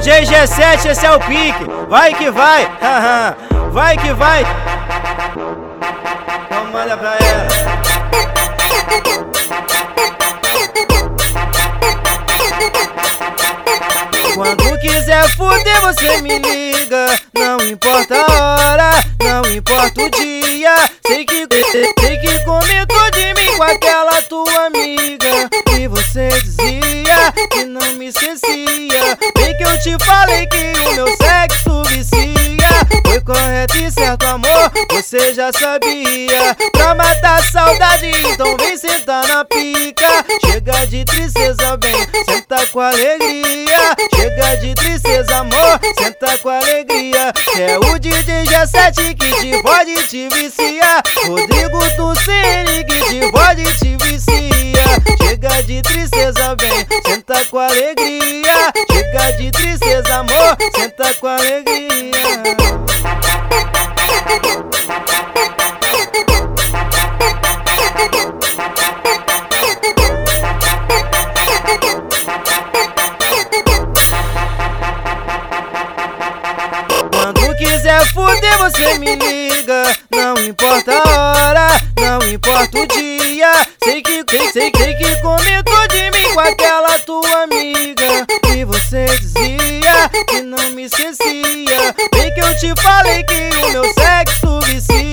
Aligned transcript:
DJ 0.00 0.24
G7, 0.24 0.86
esse 0.86 1.04
é 1.04 1.14
o 1.14 1.20
pique. 1.20 1.66
Vai 1.86 2.14
que 2.14 2.30
vai, 2.30 2.66
vai 3.70 3.98
que 3.98 4.14
vai. 4.14 4.42
Então 6.46 6.64
manda 6.72 6.96
pra 6.96 7.16
ela. 7.16 7.48
Quando 14.34 14.78
quiser 14.80 15.28
fuder, 15.36 15.80
você 15.82 16.22
me 16.22 16.38
liga. 16.38 17.18
Não 17.34 17.60
importa 17.60 18.16
a 18.16 18.54
hora, 18.54 19.04
não 19.22 19.44
importa 19.52 20.02
o 20.02 20.10
dia. 20.10 20.76
Sei 21.06 21.26
que, 21.26 21.46
falei 30.00 30.46
que 30.46 30.72
o 30.86 30.94
meu 30.94 31.06
sexo 31.16 31.82
vicia. 31.84 32.40
Foi 33.06 33.20
correto 33.20 33.76
e 33.76 33.90
certo, 33.90 34.24
amor, 34.24 34.70
você 34.90 35.34
já 35.34 35.52
sabia. 35.52 36.56
Pra 36.72 36.94
matar 36.94 37.42
saudade, 37.50 38.10
então 38.32 38.56
vem 38.56 38.76
sentar 38.76 39.26
na 39.26 39.44
pica. 39.44 40.24
Chega 40.46 40.86
de 40.86 41.04
tristeza, 41.04 41.76
bem, 41.76 41.94
senta 42.24 42.66
com 42.66 42.80
alegria. 42.80 43.94
Chega 44.14 44.56
de 44.56 44.74
tristeza, 44.74 45.36
amor, 45.38 45.80
senta 45.98 46.38
com 46.38 46.48
alegria. 46.48 47.32
É 47.58 47.78
o 47.78 47.98
DJ 47.98 48.44
G7 48.44 49.14
que 49.16 49.32
te 49.40 49.62
pode 49.62 50.06
te 50.06 50.28
viciar. 50.28 51.02
Rodrigo 51.26 51.80
Tuceni 51.96 52.84
que 52.84 53.00
te 53.08 53.30
pode 53.30 53.64
te 53.78 53.96
viciar. 53.96 55.00
Chega 55.18 55.62
de 55.62 55.82
tristeza, 55.82 56.56
bem, 56.56 56.86
senta 57.40 57.44
com 57.46 57.58
alegria. 57.58 58.72
Chega 58.92 59.32
de 59.32 59.50
tristeza, 59.50 60.16
amor, 60.16 60.56
senta 60.74 61.14
com 61.14 61.26
alegria. 61.26 62.10
Quando 77.12 77.56
quiser 77.56 78.06
fuder, 78.12 78.58
você 78.58 78.98
me 78.98 79.16
liga. 79.16 79.96
Não 80.10 80.36
importa 80.44 80.92
a 80.92 81.48
hora, 81.48 81.80
não 81.98 82.28
importa 82.28 82.80
o 82.80 82.86
dia. 82.86 83.66
Sei 83.82 84.02
que, 84.02 84.24
sei, 84.28 84.52
sei, 84.52 84.72
sei 84.76 84.94
que 84.94 85.16
comentou 85.22 85.30
de 85.30 85.40
mim 85.40 85.49
com 85.49 85.49
aquela 86.50 86.98
tua 87.00 87.42
amiga. 87.44 88.26
E 88.54 88.64
você 88.64 89.06
dizia 89.18 90.08
que 90.28 90.40
não 90.42 90.70
me 90.70 90.84
esquecia. 90.84 91.94
Bem 92.12 92.34
que 92.34 92.40
eu 92.40 92.58
te 92.58 92.82
falei 92.82 93.22
que 93.24 93.50
o 93.66 93.70
meu 93.70 93.84
sexo 93.94 94.60
vicia. 94.60 95.10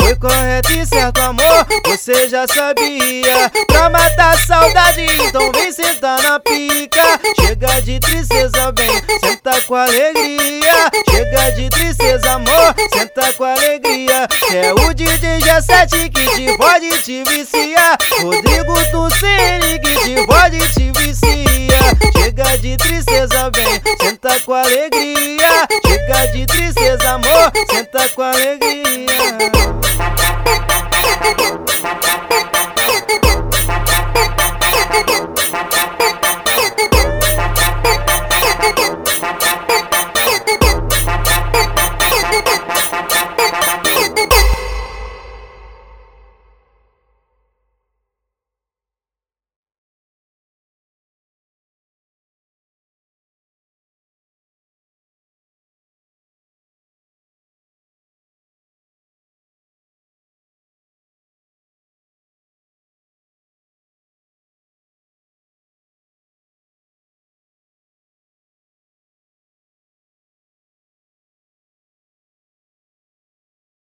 Foi 0.00 0.14
correto 0.16 0.72
e 0.72 0.86
certo, 0.86 1.20
amor, 1.20 1.66
você 1.86 2.28
já 2.28 2.46
sabia. 2.46 3.50
Pra 3.66 3.90
matar 3.90 4.34
a 4.34 4.38
saudade, 4.46 5.06
então 5.26 5.50
vem 5.52 5.72
sentar 5.72 6.22
na 6.22 6.38
pica. 6.40 7.20
Chega 7.40 7.80
de 7.82 7.98
tristeza, 8.00 8.72
bem, 8.72 8.90
senta 9.20 9.60
com 9.62 9.74
alegria. 9.74 10.90
Chega 11.10 11.27
de 11.52 11.68
tristeza, 11.70 12.32
amor, 12.32 12.74
senta 12.92 13.32
com 13.32 13.44
alegria. 13.44 14.26
É 14.52 14.72
o 14.72 14.94
DJ 14.94 15.38
G7 15.40 16.10
que 16.10 16.26
te 16.34 16.56
pode 16.56 17.02
te 17.02 17.22
viciar. 17.24 17.96
Rodrigo 18.20 18.74
Tuceni 18.90 19.78
que 19.80 19.96
te 19.98 20.26
pode 20.26 20.58
te 20.72 20.92
viciar. 20.92 21.96
Chega 22.16 22.58
de 22.58 22.76
tristeza, 22.76 23.50
bem, 23.50 23.80
senta 24.00 24.40
com 24.40 24.54
alegria. 24.54 25.66
Chega 25.86 26.26
de 26.32 26.46
tristeza, 26.46 27.10
amor, 27.10 27.52
senta 27.70 28.08
com 28.10 28.22
alegria. 28.22 28.77